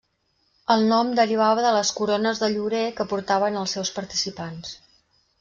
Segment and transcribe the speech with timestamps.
[0.75, 4.75] El nom derivava de les corones de llorer que portaven els seus participants.